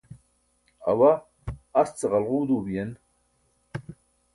[0.89, 1.11] awa
[1.81, 2.91] asce ġalġu duu biyen